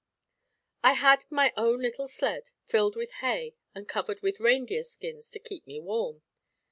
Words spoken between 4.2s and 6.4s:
with reindeer skins to keep me warm.